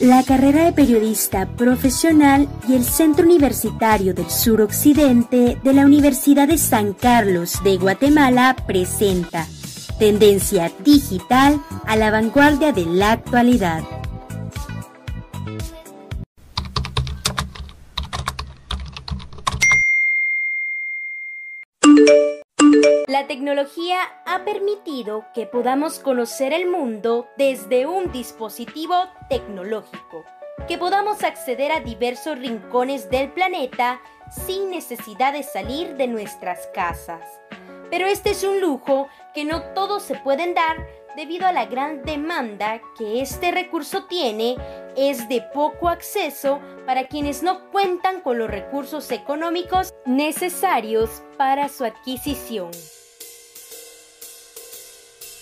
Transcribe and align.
La 0.00 0.22
carrera 0.22 0.64
de 0.64 0.72
periodista 0.72 1.46
profesional 1.46 2.48
y 2.66 2.72
el 2.74 2.84
Centro 2.84 3.26
Universitario 3.26 4.14
del 4.14 4.30
Suroccidente 4.30 5.58
de 5.62 5.74
la 5.74 5.84
Universidad 5.84 6.48
de 6.48 6.56
San 6.56 6.94
Carlos 6.94 7.62
de 7.64 7.76
Guatemala 7.76 8.56
presenta 8.66 9.46
Tendencia 9.98 10.72
Digital 10.82 11.60
a 11.86 11.96
la 11.96 12.10
vanguardia 12.10 12.72
de 12.72 12.86
la 12.86 13.12
actualidad. 13.12 13.99
La 23.20 23.26
tecnología 23.26 23.98
ha 24.24 24.46
permitido 24.46 25.26
que 25.34 25.44
podamos 25.44 25.98
conocer 25.98 26.54
el 26.54 26.66
mundo 26.66 27.28
desde 27.36 27.84
un 27.84 28.10
dispositivo 28.12 28.94
tecnológico, 29.28 30.24
que 30.66 30.78
podamos 30.78 31.22
acceder 31.22 31.70
a 31.70 31.80
diversos 31.80 32.38
rincones 32.38 33.10
del 33.10 33.30
planeta 33.30 34.00
sin 34.30 34.70
necesidad 34.70 35.34
de 35.34 35.42
salir 35.42 35.98
de 35.98 36.06
nuestras 36.06 36.66
casas. 36.68 37.20
Pero 37.90 38.06
este 38.06 38.30
es 38.30 38.42
un 38.42 38.62
lujo 38.62 39.08
que 39.34 39.44
no 39.44 39.64
todos 39.74 40.02
se 40.02 40.14
pueden 40.14 40.54
dar 40.54 40.78
debido 41.14 41.46
a 41.46 41.52
la 41.52 41.66
gran 41.66 42.02
demanda 42.04 42.80
que 42.96 43.20
este 43.20 43.50
recurso 43.50 44.06
tiene, 44.06 44.56
es 44.96 45.28
de 45.28 45.42
poco 45.52 45.90
acceso 45.90 46.58
para 46.86 47.06
quienes 47.06 47.42
no 47.42 47.70
cuentan 47.70 48.22
con 48.22 48.38
los 48.38 48.48
recursos 48.48 49.10
económicos 49.10 49.92
necesarios 50.06 51.22
para 51.36 51.68
su 51.68 51.84
adquisición. 51.84 52.70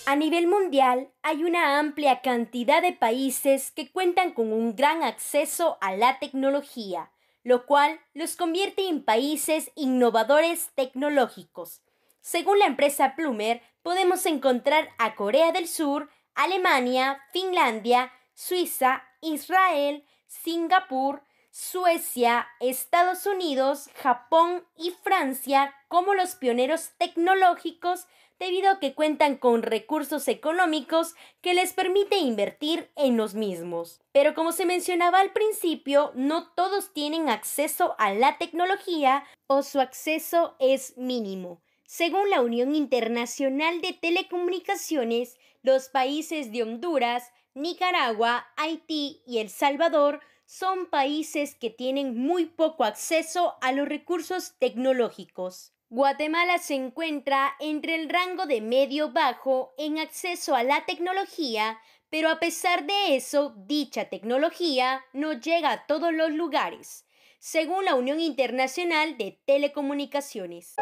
A 0.09 0.15
nivel 0.15 0.47
mundial 0.47 1.11
hay 1.21 1.43
una 1.43 1.77
amplia 1.77 2.21
cantidad 2.21 2.81
de 2.81 2.93
países 2.93 3.69
que 3.69 3.91
cuentan 3.91 4.33
con 4.33 4.51
un 4.51 4.75
gran 4.75 5.03
acceso 5.03 5.77
a 5.81 5.95
la 5.95 6.17
tecnología, 6.17 7.11
lo 7.43 7.67
cual 7.67 7.99
los 8.15 8.35
convierte 8.35 8.89
en 8.89 9.03
países 9.03 9.71
innovadores 9.75 10.71
tecnológicos. 10.73 11.83
Según 12.21 12.57
la 12.57 12.65
empresa 12.65 13.13
Plumer, 13.15 13.61
podemos 13.83 14.25
encontrar 14.25 14.89
a 14.97 15.13
Corea 15.13 15.51
del 15.51 15.67
Sur, 15.67 16.09
Alemania, 16.33 17.21
Finlandia, 17.31 18.11
Suiza, 18.33 19.03
Israel, 19.21 20.03
Singapur, 20.25 21.21
Suecia, 21.51 22.47
Estados 22.59 23.27
Unidos, 23.27 23.91
Japón 24.01 24.65
y 24.75 24.89
Francia 24.89 25.75
como 25.87 26.15
los 26.15 26.33
pioneros 26.33 26.93
tecnológicos 26.97 28.07
debido 28.39 28.71
a 28.71 28.79
que 28.79 28.93
cuentan 28.93 29.35
con 29.35 29.63
recursos 29.63 30.27
económicos 30.27 31.15
que 31.41 31.53
les 31.53 31.73
permite 31.73 32.17
invertir 32.17 32.89
en 32.95 33.17
los 33.17 33.33
mismos. 33.33 34.01
Pero 34.11 34.33
como 34.33 34.51
se 34.51 34.65
mencionaba 34.65 35.19
al 35.19 35.33
principio, 35.33 36.11
no 36.15 36.47
todos 36.53 36.93
tienen 36.93 37.29
acceso 37.29 37.95
a 37.99 38.13
la 38.13 38.37
tecnología 38.37 39.25
o 39.47 39.61
su 39.61 39.79
acceso 39.79 40.55
es 40.59 40.97
mínimo. 40.97 41.61
Según 41.85 42.29
la 42.29 42.41
Unión 42.41 42.75
Internacional 42.75 43.81
de 43.81 43.93
Telecomunicaciones, 43.93 45.37
los 45.63 45.89
países 45.89 46.51
de 46.51 46.63
Honduras, 46.63 47.31
Nicaragua, 47.55 48.47
Haití 48.55 49.21
y 49.25 49.39
El 49.39 49.49
Salvador 49.49 50.21
son 50.45 50.85
países 50.87 51.55
que 51.55 51.69
tienen 51.69 52.17
muy 52.17 52.45
poco 52.45 52.83
acceso 52.83 53.55
a 53.61 53.71
los 53.71 53.87
recursos 53.87 54.55
tecnológicos. 54.59 55.73
Guatemala 55.91 56.59
se 56.59 56.75
encuentra 56.75 57.55
entre 57.59 57.95
el 57.95 58.09
rango 58.09 58.45
de 58.45 58.61
medio-bajo 58.61 59.73
en 59.75 59.97
acceso 59.97 60.53
a 60.53 60.61
la 60.61 60.85
tecnología, 60.85 61.79
pero 62.11 62.29
a 62.29 62.39
pesar 62.39 62.85
de 62.85 63.15
eso, 63.15 63.55
dicha 63.65 64.05
tecnología 64.05 65.03
no 65.13 65.33
llega 65.33 65.71
a 65.71 65.87
todos 65.87 66.13
los 66.13 66.29
lugares, 66.29 67.05
según 67.39 67.85
la 67.85 67.95
Unión 67.95 68.19
Internacional 68.19 69.17
de 69.17 69.39
Telecomunicaciones. 69.47 70.75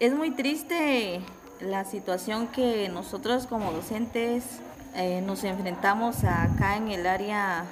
Es 0.00 0.12
muy 0.12 0.32
triste 0.32 1.20
la 1.60 1.84
situación 1.84 2.48
que 2.48 2.88
nosotros 2.88 3.46
como 3.46 3.70
docentes 3.70 4.58
eh, 4.96 5.20
nos 5.20 5.44
enfrentamos 5.44 6.24
acá 6.24 6.76
en 6.76 6.88
el 6.88 7.06
área 7.06 7.64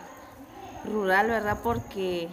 rural, 0.86 1.28
¿verdad? 1.28 1.58
Porque 1.62 2.28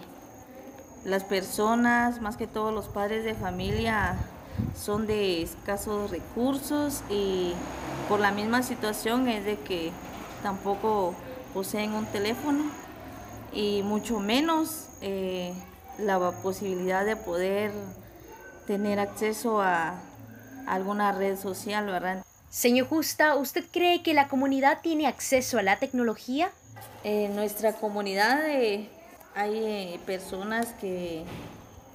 las 1.04 1.24
personas, 1.24 2.20
más 2.20 2.36
que 2.36 2.46
todos 2.46 2.72
los 2.72 2.88
padres 2.88 3.24
de 3.24 3.34
familia, 3.34 4.16
son 4.74 5.06
de 5.06 5.42
escasos 5.42 6.10
recursos 6.10 7.02
y 7.10 7.52
por 8.08 8.20
la 8.20 8.30
misma 8.30 8.62
situación 8.62 9.28
es 9.28 9.44
de 9.44 9.58
que 9.58 9.92
tampoco 10.42 11.14
poseen 11.52 11.92
un 11.92 12.06
teléfono 12.06 12.64
y 13.52 13.82
mucho 13.82 14.18
menos 14.18 14.88
eh, 15.00 15.54
la 15.98 16.18
posibilidad 16.42 17.04
de 17.04 17.16
poder 17.16 17.72
tener 18.66 18.98
acceso 18.98 19.60
a 19.60 19.94
alguna 20.66 21.12
red 21.12 21.38
social, 21.38 21.86
¿verdad? 21.86 22.24
Señor 22.50 22.88
Justa, 22.88 23.34
¿usted 23.36 23.64
cree 23.70 24.02
que 24.02 24.14
la 24.14 24.28
comunidad 24.28 24.80
tiene 24.82 25.06
acceso 25.06 25.58
a 25.58 25.62
la 25.62 25.78
tecnología? 25.78 26.50
En 27.04 27.36
nuestra 27.36 27.74
comunidad 27.74 28.48
eh, 28.48 28.88
hay 29.34 29.58
eh, 29.58 30.00
personas 30.06 30.72
que 30.80 31.24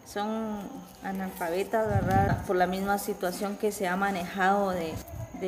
son 0.05 0.59
analfabetas, 1.03 1.87
¿verdad? 1.87 2.45
Por 2.45 2.55
la 2.55 2.67
misma 2.67 2.99
situación 2.99 3.57
que 3.57 3.71
se 3.71 3.87
ha 3.87 3.95
manejado 3.95 4.69
de, 4.69 4.93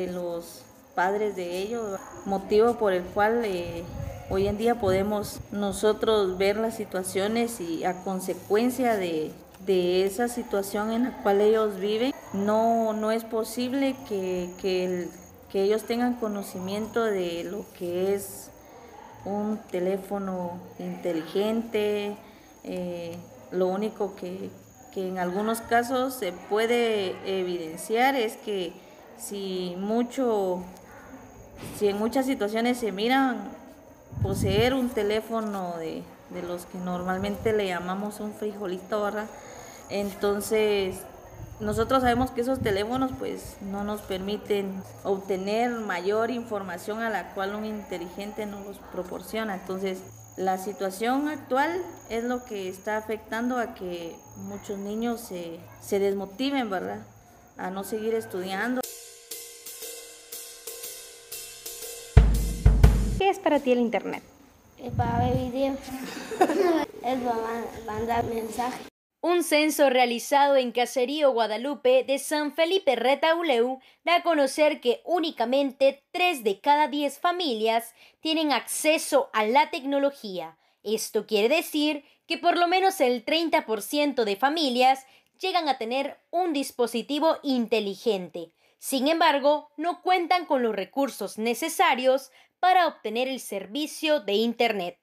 los 0.08 0.62
padres 0.96 1.36
de 1.36 1.58
ellos, 1.58 2.00
motivo 2.24 2.74
por 2.74 2.92
el 2.92 3.04
cual 3.04 3.44
eh, 3.44 3.84
hoy 4.30 4.48
en 4.48 4.58
día 4.58 4.80
podemos 4.80 5.38
nosotros 5.52 6.38
ver 6.38 6.56
las 6.56 6.74
situaciones 6.74 7.60
y 7.60 7.84
a 7.84 8.02
consecuencia 8.02 8.96
de, 8.96 9.32
esa 9.66 10.26
situación 10.26 10.90
en 10.90 11.04
la 11.04 11.22
cual 11.22 11.40
ellos 11.40 11.78
viven, 11.78 12.12
no, 12.32 12.92
no 12.94 13.12
es 13.12 13.22
posible 13.22 13.94
que, 14.08 14.50
que 14.60 15.62
ellos 15.62 15.84
tengan 15.84 16.14
conocimiento 16.14 17.04
de 17.04 17.44
lo 17.44 17.64
que 17.78 18.14
es 18.14 18.51
un 19.24 19.58
teléfono 19.70 20.60
inteligente. 20.78 22.16
Eh, 22.64 23.16
lo 23.50 23.68
único 23.68 24.14
que, 24.16 24.50
en 24.94 25.18
algunos 25.18 25.60
casos 25.60 26.14
se 26.14 26.32
puede 26.32 27.16
evidenciar 27.24 28.14
es 28.14 28.36
que 28.36 28.72
si 29.16 29.74
mucho, 29.78 30.62
si 31.78 31.88
en 31.88 31.98
muchas 31.98 32.26
situaciones 32.26 32.78
se 32.78 32.92
miran 32.92 33.50
poseer 34.22 34.74
un 34.74 34.90
teléfono 34.90 35.74
de, 35.78 36.02
de 36.30 36.42
los 36.42 36.66
que 36.66 36.78
normalmente 36.78 37.52
le 37.52 37.68
llamamos 37.68 38.20
un 38.20 38.34
frijolito. 38.34 39.10
Entonces 39.88 40.96
nosotros 41.62 42.02
sabemos 42.02 42.32
que 42.32 42.40
esos 42.40 42.60
teléfonos 42.60 43.12
pues 43.18 43.56
no 43.60 43.84
nos 43.84 44.00
permiten 44.02 44.82
obtener 45.04 45.70
mayor 45.70 46.32
información 46.32 47.00
a 47.02 47.08
la 47.08 47.34
cual 47.34 47.54
un 47.54 47.64
inteligente 47.64 48.46
nos 48.46 48.78
proporciona. 48.90 49.54
Entonces, 49.54 49.98
la 50.36 50.58
situación 50.58 51.28
actual 51.28 51.80
es 52.10 52.24
lo 52.24 52.44
que 52.44 52.68
está 52.68 52.96
afectando 52.96 53.58
a 53.58 53.74
que 53.74 54.16
muchos 54.36 54.78
niños 54.78 55.20
se, 55.20 55.60
se 55.80 56.00
desmotiven, 56.00 56.68
¿verdad? 56.68 56.98
A 57.56 57.70
no 57.70 57.84
seguir 57.84 58.14
estudiando. 58.14 58.80
¿Qué 63.18 63.30
es 63.30 63.38
para 63.38 63.60
ti 63.60 63.70
el 63.70 63.78
Internet? 63.78 64.24
Es 64.78 64.92
para 64.94 65.18
ver 65.18 65.36
videos, 65.36 65.78
es 67.04 67.20
para 67.20 67.64
mandar 67.86 68.24
mensajes. 68.24 68.91
Un 69.24 69.44
censo 69.44 69.88
realizado 69.88 70.56
en 70.56 70.72
Caserío 70.72 71.30
Guadalupe 71.30 72.02
de 72.02 72.18
San 72.18 72.52
Felipe 72.52 72.96
Retauleu 72.96 73.78
da 74.04 74.16
a 74.16 74.22
conocer 74.24 74.80
que 74.80 75.00
únicamente 75.04 76.02
3 76.10 76.42
de 76.42 76.58
cada 76.58 76.88
10 76.88 77.20
familias 77.20 77.94
tienen 78.18 78.50
acceso 78.50 79.30
a 79.32 79.44
la 79.44 79.70
tecnología. 79.70 80.58
Esto 80.82 81.24
quiere 81.24 81.54
decir 81.54 82.04
que 82.26 82.36
por 82.36 82.58
lo 82.58 82.66
menos 82.66 83.00
el 83.00 83.24
30% 83.24 84.24
de 84.24 84.34
familias 84.34 85.06
llegan 85.40 85.68
a 85.68 85.78
tener 85.78 86.18
un 86.32 86.52
dispositivo 86.52 87.36
inteligente. 87.44 88.50
Sin 88.80 89.06
embargo, 89.06 89.70
no 89.76 90.02
cuentan 90.02 90.46
con 90.46 90.64
los 90.64 90.74
recursos 90.74 91.38
necesarios 91.38 92.32
para 92.58 92.88
obtener 92.88 93.28
el 93.28 93.38
servicio 93.38 94.18
de 94.18 94.32
Internet. 94.32 94.98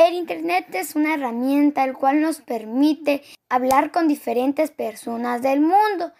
El 0.00 0.14
Internet 0.14 0.74
es 0.74 0.96
una 0.96 1.12
herramienta 1.12 1.84
el 1.84 1.92
cual 1.92 2.22
nos 2.22 2.40
permite 2.40 3.22
hablar 3.50 3.92
con 3.92 4.08
diferentes 4.08 4.70
personas 4.70 5.42
del 5.42 5.60
mundo 5.60 6.10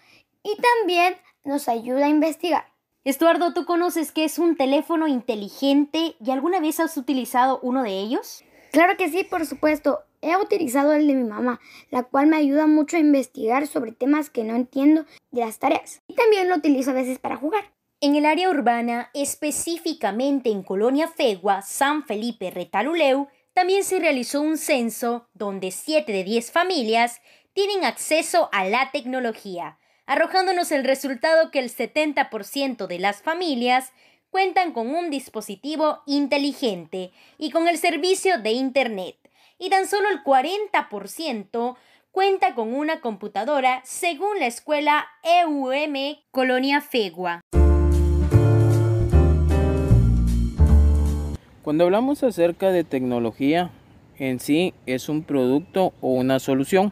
y 0.43 0.55
también 0.61 1.15
nos 1.43 1.67
ayuda 1.67 2.05
a 2.05 2.09
investigar. 2.09 2.65
Estuardo, 3.05 3.55
¿tú 3.55 3.65
conoces 3.65 4.11
qué 4.11 4.23
es 4.23 4.37
un 4.37 4.55
teléfono 4.55 5.07
inteligente 5.07 6.13
y 6.23 6.29
alguna 6.29 6.59
vez 6.59 6.79
has 6.79 6.95
utilizado 6.95 7.59
uno 7.63 7.81
de 7.81 7.89
ellos? 7.89 8.43
Claro 8.71 8.97
que 8.97 9.09
sí, 9.09 9.23
por 9.23 9.47
supuesto. 9.47 10.01
He 10.21 10.37
utilizado 10.37 10.93
el 10.93 11.07
de 11.07 11.15
mi 11.15 11.27
mamá, 11.27 11.59
la 11.89 12.03
cual 12.03 12.27
me 12.27 12.37
ayuda 12.37 12.67
mucho 12.67 12.97
a 12.97 12.99
investigar 12.99 13.65
sobre 13.65 13.93
temas 13.93 14.29
que 14.29 14.43
no 14.43 14.55
entiendo 14.55 15.05
de 15.31 15.41
las 15.41 15.57
tareas. 15.57 16.03
Y 16.07 16.13
también 16.13 16.49
lo 16.49 16.57
utilizo 16.57 16.91
a 16.91 16.93
veces 16.93 17.17
para 17.17 17.35
jugar. 17.35 17.63
En 17.99 18.15
el 18.15 18.25
área 18.25 18.51
urbana, 18.51 19.09
específicamente 19.15 20.51
en 20.51 20.61
Colonia 20.61 21.07
Fegua, 21.07 21.63
San 21.63 22.05
Felipe 22.05 22.51
Retaluleu, 22.51 23.27
también 23.53 23.83
se 23.83 23.99
realizó 23.99 24.41
un 24.41 24.57
censo 24.57 25.27
donde 25.33 25.71
7 25.71 26.11
de 26.11 26.23
10 26.23 26.51
familias 26.51 27.21
tienen 27.53 27.83
acceso 27.83 28.49
a 28.51 28.65
la 28.65 28.91
tecnología, 28.91 29.77
arrojándonos 30.05 30.71
el 30.71 30.83
resultado 30.83 31.51
que 31.51 31.59
el 31.59 31.69
70% 31.69 32.87
de 32.87 32.99
las 32.99 33.21
familias 33.21 33.91
cuentan 34.29 34.71
con 34.71 34.95
un 34.95 35.09
dispositivo 35.09 36.01
inteligente 36.05 37.11
y 37.37 37.51
con 37.51 37.67
el 37.67 37.77
servicio 37.77 38.39
de 38.39 38.51
Internet 38.51 39.17
y 39.59 39.69
tan 39.69 39.87
solo 39.87 40.09
el 40.09 40.23
40% 40.23 41.75
cuenta 42.11 42.55
con 42.55 42.73
una 42.73 42.99
computadora 42.99 43.81
según 43.83 44.39
la 44.39 44.47
escuela 44.47 45.07
EUM 45.23 46.17
Colonia 46.31 46.81
Fegua. 46.81 47.41
Cuando 51.63 51.83
hablamos 51.83 52.23
acerca 52.23 52.71
de 52.71 52.83
tecnología, 52.83 53.71
en 54.17 54.39
sí 54.39 54.73
es 54.85 55.09
un 55.09 55.23
producto 55.23 55.93
o 56.01 56.13
una 56.13 56.39
solución, 56.39 56.91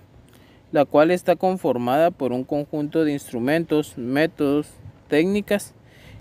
la 0.71 0.85
cual 0.85 1.11
está 1.11 1.35
conformada 1.35 2.11
por 2.11 2.31
un 2.31 2.43
conjunto 2.43 3.03
de 3.03 3.13
instrumentos, 3.13 3.97
métodos, 3.97 4.67
técnicas, 5.07 5.73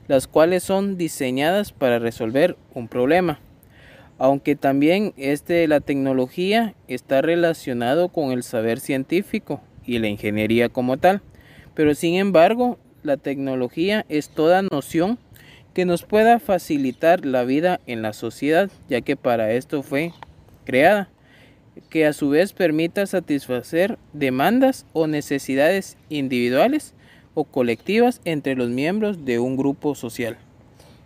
las 0.06 0.26
cuales 0.26 0.62
son 0.62 0.96
diseñadas 0.96 1.72
para 1.72 1.98
resolver 1.98 2.56
un 2.74 2.88
problema 2.88 3.40
aunque 4.18 4.56
también 4.56 5.14
este, 5.16 5.66
la 5.68 5.80
tecnología 5.80 6.74
está 6.88 7.22
relacionado 7.22 8.08
con 8.08 8.32
el 8.32 8.42
saber 8.42 8.80
científico 8.80 9.60
y 9.86 9.98
la 10.00 10.08
ingeniería 10.08 10.68
como 10.68 10.96
tal. 10.96 11.22
Pero 11.74 11.94
sin 11.94 12.16
embargo, 12.16 12.78
la 13.04 13.16
tecnología 13.16 14.04
es 14.08 14.28
toda 14.28 14.62
noción 14.62 15.18
que 15.78 15.84
nos 15.84 16.02
pueda 16.02 16.40
facilitar 16.40 17.24
la 17.24 17.44
vida 17.44 17.78
en 17.86 18.02
la 18.02 18.12
sociedad, 18.12 18.68
ya 18.88 19.00
que 19.00 19.14
para 19.14 19.52
esto 19.52 19.84
fue 19.84 20.12
creada, 20.64 21.08
que 21.88 22.04
a 22.04 22.12
su 22.12 22.30
vez 22.30 22.52
permita 22.52 23.06
satisfacer 23.06 23.96
demandas 24.12 24.86
o 24.92 25.06
necesidades 25.06 25.96
individuales 26.08 26.94
o 27.34 27.44
colectivas 27.44 28.20
entre 28.24 28.56
los 28.56 28.70
miembros 28.70 29.24
de 29.24 29.38
un 29.38 29.56
grupo 29.56 29.94
social. 29.94 30.36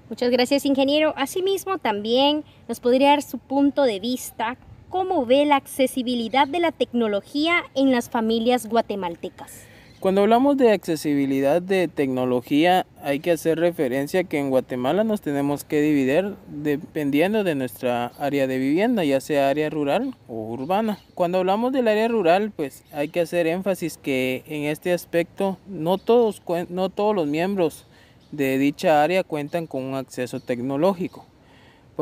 Muchas 0.09 0.31
gracias, 0.31 0.65
ingeniero. 0.65 1.13
Asimismo, 1.19 1.77
también 1.77 2.43
nos 2.67 2.81
podría 2.81 3.11
dar 3.11 3.21
su 3.21 3.37
punto 3.37 3.83
de 3.83 4.01
vista, 4.01 4.57
cómo 4.89 5.27
ve 5.27 5.45
la 5.45 5.57
accesibilidad 5.57 6.49
de 6.49 6.61
la 6.61 6.73
tecnología 6.73 7.57
en 7.75 7.91
las 7.91 8.09
familias 8.09 8.67
guatemaltecas. 8.71 9.67
Cuando 10.03 10.23
hablamos 10.23 10.57
de 10.57 10.73
accesibilidad 10.73 11.63
de 11.63 11.87
tecnología, 11.87 12.87
hay 13.05 13.21
que 13.21 13.31
hacer 13.31 13.61
referencia 13.61 14.25
que 14.25 14.41
en 14.41 14.51
Guatemala 14.51 15.05
nos 15.05 15.21
tenemos 15.21 15.63
que 15.63 15.81
dividir 15.81 16.35
dependiendo 16.49 17.45
de 17.45 17.55
nuestra 17.55 18.07
área 18.19 18.49
de 18.49 18.59
vivienda, 18.59 19.05
ya 19.05 19.21
sea 19.21 19.49
área 19.49 19.71
rural 19.71 20.17
o 20.27 20.51
urbana. 20.55 20.99
Cuando 21.15 21.39
hablamos 21.39 21.73
del 21.73 21.87
área 21.87 22.09
rural, 22.09 22.51
pues 22.51 22.83
hay 22.93 23.11
que 23.11 23.21
hacer 23.21 23.47
énfasis 23.47 23.97
que 23.97 24.43
en 24.49 24.65
este 24.65 24.93
aspecto 24.93 25.57
no 25.69 25.99
todos, 25.99 26.43
no 26.69 26.89
todos 26.89 27.15
los 27.15 27.29
miembros 27.29 27.87
de 28.33 28.59
dicha 28.59 29.05
área 29.05 29.23
cuentan 29.23 29.69
con 29.69 29.85
un 29.85 29.95
acceso 29.95 30.41
tecnológico. 30.41 31.27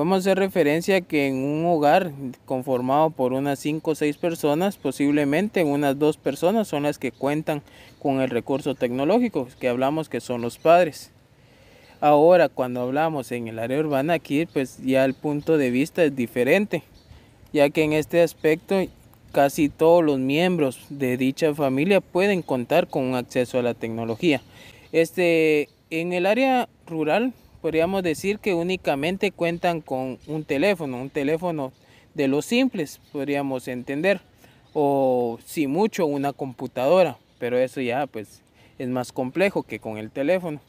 Podemos 0.01 0.21
hacer 0.21 0.39
referencia 0.39 0.97
a 0.97 1.01
que 1.03 1.27
en 1.27 1.35
un 1.45 1.67
hogar 1.67 2.11
conformado 2.47 3.11
por 3.11 3.35
unas 3.35 3.59
5 3.59 3.91
o 3.91 3.95
6 3.95 4.17
personas, 4.17 4.79
posiblemente 4.79 5.63
unas 5.63 5.99
2 5.99 6.17
personas 6.17 6.69
son 6.69 6.85
las 6.85 6.99
que 6.99 7.13
cuentan 7.13 7.61
con 7.99 8.23
el 8.23 8.31
recurso 8.31 8.75
tecnológico, 8.75 9.47
que 9.61 9.69
hablamos 9.69 10.09
que 10.09 10.23
son 10.23 10.41
los 10.41 10.57
padres. 10.57 11.11
Ahora, 12.01 12.49
cuando 12.49 12.81
hablamos 12.81 13.31
en 13.31 13.49
el 13.49 13.59
área 13.59 13.79
urbana, 13.79 14.15
aquí 14.15 14.47
pues 14.47 14.79
ya 14.83 15.05
el 15.05 15.13
punto 15.13 15.59
de 15.59 15.71
vista 15.71 16.03
es 16.03 16.17
diferente, 16.17 16.83
ya 17.53 17.69
que 17.69 17.83
en 17.83 17.93
este 17.93 18.23
aspecto 18.23 18.83
casi 19.33 19.69
todos 19.69 20.03
los 20.03 20.19
miembros 20.19 20.81
de 20.89 21.19
dicha 21.19 21.55
familia 21.55 22.01
pueden 22.01 22.41
contar 22.41 22.89
con 22.89 23.05
un 23.05 23.17
acceso 23.17 23.59
a 23.59 23.63
la 23.63 23.75
tecnología. 23.75 24.41
Este, 24.93 25.69
en 25.91 26.15
el 26.15 26.25
área 26.25 26.71
rural 26.87 27.35
podríamos 27.61 28.03
decir 28.03 28.39
que 28.39 28.55
únicamente 28.55 29.33
cuentan 29.33 29.81
con 29.81 30.19
un 30.27 30.45
teléfono, 30.45 31.01
un 31.01 31.11
teléfono 31.11 31.73
de 32.15 32.29
los 32.29 32.45
simples, 32.45 33.01
podríamos 33.13 33.69
entender, 33.69 34.21
o 34.73 35.39
si 35.45 35.67
mucho 35.67 36.07
una 36.07 36.33
computadora, 36.33 37.19
pero 37.39 37.59
eso 37.59 37.81
ya 37.81 38.07
pues 38.07 38.43
es 38.79 38.89
más 38.89 39.13
complejo 39.13 39.63
que 39.63 39.79
con 39.79 39.99
el 39.99 40.11
teléfono. 40.11 40.61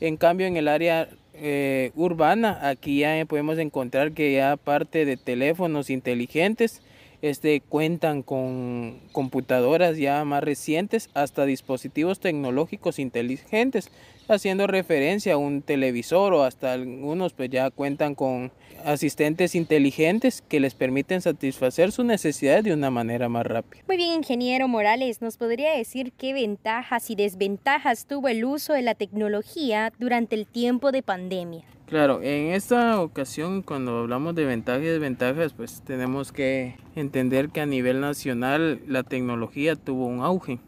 En 0.00 0.16
cambio 0.16 0.46
en 0.46 0.56
el 0.56 0.68
área 0.68 1.08
eh, 1.34 1.92
urbana 1.94 2.68
aquí 2.68 3.00
ya 3.00 3.24
podemos 3.26 3.58
encontrar 3.58 4.12
que 4.12 4.32
ya 4.32 4.52
aparte 4.52 5.04
de 5.04 5.16
teléfonos 5.16 5.90
inteligentes, 5.90 6.82
este, 7.22 7.60
cuentan 7.60 8.22
con 8.22 9.00
computadoras 9.12 9.96
ya 9.96 10.24
más 10.24 10.44
recientes 10.44 11.08
hasta 11.14 11.46
dispositivos 11.46 12.20
tecnológicos 12.20 12.98
inteligentes, 12.98 13.90
haciendo 14.28 14.66
referencia 14.66 15.34
a 15.34 15.36
un 15.36 15.62
televisor 15.62 16.32
o 16.32 16.42
hasta 16.44 16.72
algunos 16.72 17.32
pues 17.32 17.50
ya 17.50 17.70
cuentan 17.70 18.14
con 18.14 18.52
asistentes 18.84 19.54
inteligentes 19.54 20.42
que 20.48 20.60
les 20.60 20.74
permiten 20.74 21.20
satisfacer 21.20 21.92
sus 21.92 22.04
necesidades 22.04 22.64
de 22.64 22.72
una 22.72 22.90
manera 22.90 23.28
más 23.28 23.46
rápida. 23.46 23.82
Muy 23.86 23.96
bien, 23.96 24.12
ingeniero 24.12 24.68
Morales, 24.68 25.22
¿nos 25.22 25.36
podría 25.36 25.72
decir 25.76 26.12
qué 26.12 26.32
ventajas 26.32 27.10
y 27.10 27.14
desventajas 27.14 28.06
tuvo 28.06 28.28
el 28.28 28.44
uso 28.44 28.72
de 28.72 28.82
la 28.82 28.94
tecnología 28.94 29.92
durante 29.98 30.34
el 30.36 30.46
tiempo 30.46 30.92
de 30.92 31.02
pandemia? 31.02 31.64
Claro, 31.86 32.22
en 32.22 32.52
esta 32.52 33.00
ocasión 33.00 33.62
cuando 33.62 33.98
hablamos 33.98 34.34
de 34.34 34.46
ventajas 34.46 34.82
y 34.82 34.86
desventajas, 34.86 35.52
pues 35.52 35.82
tenemos 35.84 36.32
que 36.32 36.76
entender 36.96 37.50
que 37.50 37.60
a 37.60 37.66
nivel 37.66 38.00
nacional 38.00 38.80
la 38.86 39.02
tecnología 39.02 39.76
tuvo 39.76 40.06
un 40.06 40.20
auge. 40.20 40.60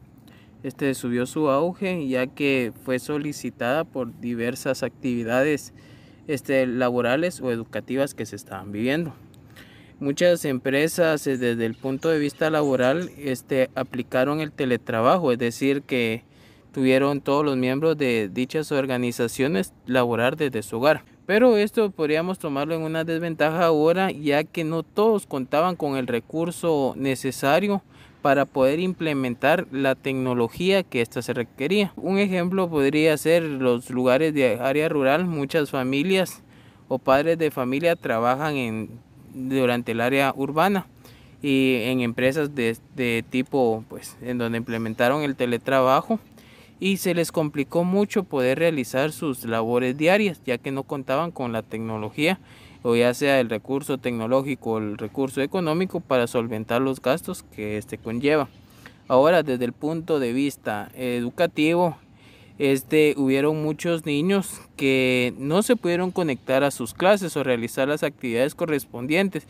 Este 0.62 0.94
subió 0.94 1.26
su 1.26 1.48
auge 1.50 2.08
ya 2.08 2.26
que 2.26 2.72
fue 2.84 2.98
solicitada 2.98 3.84
por 3.84 4.18
diversas 4.20 4.82
actividades 4.82 5.72
este, 6.26 6.66
laborales 6.66 7.40
o 7.40 7.52
educativas 7.52 8.14
que 8.14 8.26
se 8.26 8.36
estaban 8.36 8.72
viviendo. 8.72 9.14
Muchas 9.98 10.44
empresas 10.44 11.26
eh, 11.26 11.38
desde 11.38 11.64
el 11.64 11.74
punto 11.74 12.10
de 12.10 12.18
vista 12.18 12.50
laboral 12.50 13.10
este, 13.16 13.70
aplicaron 13.74 14.40
el 14.40 14.52
teletrabajo, 14.52 15.32
es 15.32 15.38
decir, 15.38 15.82
que 15.82 16.22
tuvieron 16.72 17.22
todos 17.22 17.44
los 17.44 17.56
miembros 17.56 17.96
de 17.96 18.28
dichas 18.30 18.72
organizaciones 18.72 19.72
laborar 19.86 20.36
desde 20.36 20.62
su 20.62 20.76
hogar. 20.76 21.04
Pero 21.24 21.56
esto 21.56 21.90
podríamos 21.90 22.38
tomarlo 22.38 22.74
en 22.74 22.82
una 22.82 23.04
desventaja 23.04 23.64
ahora 23.64 24.10
ya 24.10 24.44
que 24.44 24.64
no 24.64 24.82
todos 24.82 25.26
contaban 25.26 25.74
con 25.76 25.96
el 25.96 26.06
recurso 26.06 26.92
necesario 26.96 27.82
para 28.26 28.44
poder 28.44 28.80
implementar 28.80 29.68
la 29.70 29.94
tecnología 29.94 30.82
que 30.82 31.00
ésta 31.00 31.22
se 31.22 31.32
requería. 31.32 31.92
Un 31.94 32.18
ejemplo 32.18 32.68
podría 32.68 33.16
ser 33.18 33.44
los 33.44 33.88
lugares 33.88 34.34
de 34.34 34.58
área 34.58 34.88
rural. 34.88 35.26
Muchas 35.26 35.70
familias 35.70 36.42
o 36.88 36.98
padres 36.98 37.38
de 37.38 37.52
familia 37.52 37.94
trabajan 37.94 38.56
en, 38.56 38.90
durante 39.32 39.92
el 39.92 40.00
área 40.00 40.34
urbana 40.36 40.88
y 41.40 41.82
en 41.84 42.00
empresas 42.00 42.52
de, 42.56 42.76
de 42.96 43.24
tipo 43.30 43.84
pues 43.88 44.16
en 44.20 44.38
donde 44.38 44.58
implementaron 44.58 45.22
el 45.22 45.36
teletrabajo 45.36 46.18
y 46.80 46.96
se 46.96 47.14
les 47.14 47.30
complicó 47.30 47.84
mucho 47.84 48.24
poder 48.24 48.58
realizar 48.58 49.12
sus 49.12 49.44
labores 49.44 49.96
diarias 49.96 50.40
ya 50.44 50.58
que 50.58 50.72
no 50.72 50.82
contaban 50.82 51.30
con 51.30 51.52
la 51.52 51.62
tecnología 51.62 52.40
o 52.86 52.94
ya 52.94 53.12
sea 53.14 53.40
el 53.40 53.50
recurso 53.50 53.98
tecnológico 53.98 54.74
o 54.74 54.78
el 54.78 54.96
recurso 54.96 55.42
económico 55.42 55.98
para 55.98 56.28
solventar 56.28 56.80
los 56.80 57.02
gastos 57.02 57.42
que 57.42 57.78
este 57.78 57.98
conlleva. 57.98 58.48
Ahora 59.08 59.42
desde 59.42 59.64
el 59.64 59.72
punto 59.72 60.20
de 60.20 60.32
vista 60.32 60.88
educativo 60.94 61.96
este 62.60 63.14
hubieron 63.16 63.60
muchos 63.60 64.06
niños 64.06 64.60
que 64.76 65.34
no 65.36 65.64
se 65.64 65.74
pudieron 65.74 66.12
conectar 66.12 66.62
a 66.62 66.70
sus 66.70 66.94
clases 66.94 67.36
o 67.36 67.42
realizar 67.42 67.88
las 67.88 68.04
actividades 68.04 68.54
correspondientes 68.54 69.48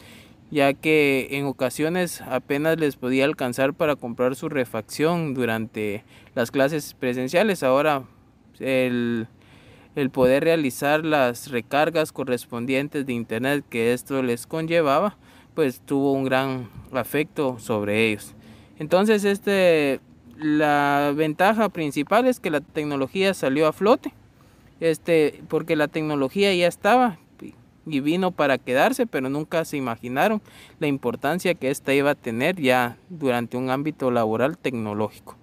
ya 0.50 0.73
que 0.73 1.28
en 1.33 1.45
ocasiones 1.45 2.23
apenas 2.23 2.81
les 2.81 2.97
podía 2.97 3.26
alcanzar 3.26 3.75
para 3.75 3.97
comprar 3.97 4.35
su 4.35 4.49
refacción 4.49 5.35
durante 5.35 6.05
las 6.35 6.50
clases 6.50 6.95
presenciales. 6.95 7.62
Ahora 7.62 8.05
el, 8.61 9.26
el 9.96 10.10
poder 10.10 10.44
realizar 10.44 11.04
las 11.04 11.50
recargas 11.50 12.12
correspondientes 12.12 13.06
de 13.06 13.14
internet 13.14 13.64
que 13.68 13.92
esto 13.94 14.22
les 14.22 14.46
conllevaba, 14.46 15.16
pues 15.54 15.80
tuvo 15.80 16.12
un 16.12 16.24
gran 16.24 16.68
afecto 16.92 17.58
sobre 17.58 18.06
ellos. 18.06 18.34
Entonces, 18.78 19.24
este, 19.24 20.00
la 20.38 21.14
ventaja 21.16 21.70
principal 21.70 22.26
es 22.26 22.40
que 22.40 22.50
la 22.50 22.60
tecnología 22.60 23.32
salió 23.32 23.66
a 23.66 23.72
flote, 23.72 24.12
este, 24.80 25.42
porque 25.48 25.76
la 25.76 25.88
tecnología 25.88 26.54
ya 26.54 26.68
estaba, 26.68 27.18
y 27.86 28.00
vino 28.00 28.32
para 28.32 28.58
quedarse, 28.58 29.06
pero 29.06 29.30
nunca 29.30 29.64
se 29.64 29.78
imaginaron 29.78 30.42
la 30.78 30.88
importancia 30.88 31.54
que 31.54 31.70
ésta 31.70 31.94
iba 31.94 32.10
a 32.10 32.14
tener 32.14 32.60
ya 32.60 32.98
durante 33.08 33.56
un 33.56 33.70
ámbito 33.70 34.10
laboral 34.10 34.58
tecnológico. 34.58 35.36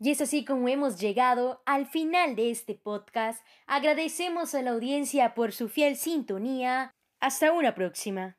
Y 0.00 0.10
es 0.10 0.20
así 0.20 0.44
como 0.44 0.68
hemos 0.68 0.98
llegado 0.98 1.62
al 1.66 1.86
final 1.86 2.36
de 2.36 2.50
este 2.50 2.74
podcast. 2.74 3.44
Agradecemos 3.66 4.54
a 4.54 4.62
la 4.62 4.72
audiencia 4.72 5.34
por 5.34 5.52
su 5.52 5.68
fiel 5.68 5.96
sintonía. 5.96 6.90
Hasta 7.20 7.52
una 7.52 7.74
próxima. 7.74 8.36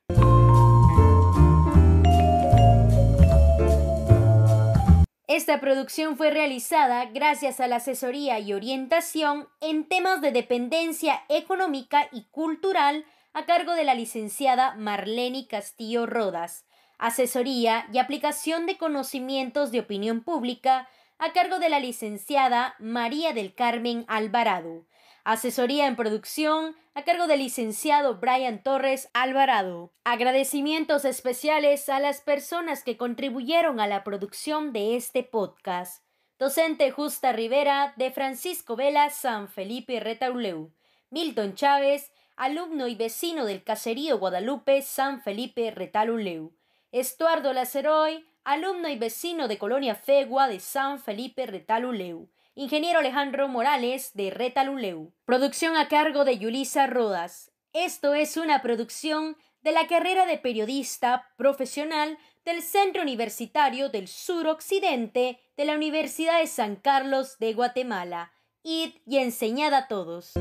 Esta 5.36 5.60
producción 5.60 6.16
fue 6.16 6.32
realizada 6.32 7.04
gracias 7.08 7.60
a 7.60 7.68
la 7.68 7.76
asesoría 7.76 8.40
y 8.40 8.54
orientación 8.54 9.50
en 9.60 9.86
temas 9.86 10.22
de 10.22 10.32
dependencia 10.32 11.24
económica 11.28 12.08
y 12.14 12.24
cultural 12.32 13.04
a 13.34 13.46
cargo 13.46 13.74
de 13.74 13.84
la 13.84 13.96
licenciada 13.96 14.76
Marlene 14.76 15.46
Castillo 15.46 16.06
Rodas, 16.06 16.64
asesoría 17.00 17.86
y 17.92 17.98
aplicación 17.98 18.66
de 18.66 18.78
conocimientos 18.78 19.74
de 19.74 19.82
opinión 19.82 20.24
pública 20.24 20.88
a 21.20 21.34
cargo 21.34 21.60
de 21.60 21.68
la 21.68 21.82
licenciada 21.82 22.76
María 22.80 23.34
del 23.34 23.54
Carmen 23.54 24.06
Alvarado, 24.08 24.86
Asesoría 25.26 25.88
en 25.88 25.96
producción 25.96 26.76
a 26.94 27.04
cargo 27.04 27.26
del 27.26 27.40
licenciado 27.40 28.20
Brian 28.20 28.62
Torres 28.62 29.10
Alvarado. 29.14 29.92
Agradecimientos 30.04 31.04
especiales 31.04 31.90
a 31.90 32.00
las 32.00 32.22
personas 32.22 32.84
que 32.84 32.96
contribuyeron 32.96 33.80
a 33.80 33.88
la 33.88 34.04
producción 34.04 34.72
de 34.72 34.96
este 34.96 35.24
podcast. 35.24 36.04
Docente 36.38 36.92
Justa 36.92 37.34
Rivera 37.34 37.96
de 37.98 38.12
Francisco 38.12 38.76
Vela 38.76 39.10
San 39.10 39.50
Felipe 39.50 40.00
Retauleu. 40.00 40.72
Milton 41.10 41.56
Chávez, 41.56 42.12
alumno 42.36 42.88
y 42.88 42.94
vecino 42.94 43.46
del 43.46 43.64
caserío 43.64 44.20
Guadalupe 44.20 44.84
San 44.84 45.24
Felipe 45.24 45.72
Retaluleu. 45.72 46.54
Estuardo 46.92 47.52
Laceroy, 47.52 48.24
alumno 48.44 48.90
y 48.90 48.98
vecino 49.00 49.48
de 49.48 49.58
Colonia 49.58 49.96
Fegua 49.96 50.48
de 50.48 50.60
San 50.60 51.00
Felipe 51.00 51.48
Retaluleu. 51.48 52.30
Ingeniero 52.58 53.00
Alejandro 53.00 53.50
Morales 53.50 54.12
de 54.14 54.30
Retaluleu. 54.32 55.12
Producción 55.26 55.76
a 55.76 55.90
cargo 55.90 56.24
de 56.24 56.38
Yulisa 56.38 56.88
Rodas. 56.88 57.52
Esto 57.74 58.14
es 58.14 58.38
una 58.38 58.62
producción 58.62 59.36
de 59.62 59.74
la 59.74 59.88
carrera 59.88 60.26
de 60.26 60.38
periodista 60.38 61.34
profesional 61.36 62.18
del 62.46 62.62
Centro 62.62 63.02
Universitario 63.02 63.90
del 63.90 64.08
Suroccidente 64.08 65.42
de 65.58 65.66
la 65.66 65.76
Universidad 65.76 66.40
de 66.40 66.48
San 66.48 66.78
Carlos 66.78 67.38
de 67.40 67.54
Guatemala. 67.54 68.32
Id 68.64 68.92
y 69.06 69.18
enseñad 69.18 69.74
a 69.74 69.90
todos. 69.90 70.32